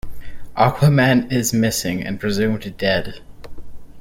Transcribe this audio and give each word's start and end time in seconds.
Aquaman 0.57 1.31
is 1.31 1.53
missing 1.53 2.01
and 2.03 2.19
presumed 2.19 2.75
dead. 2.75 3.21